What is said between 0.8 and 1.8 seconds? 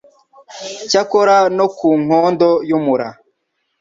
cyakora no